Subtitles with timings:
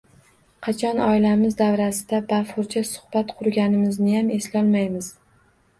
[0.67, 5.15] Qachon oilamiz davrasida bafurja suhbat qurganimizniyam eslolmaymiz.